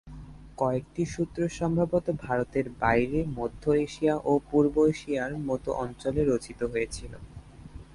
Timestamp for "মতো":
5.39-5.69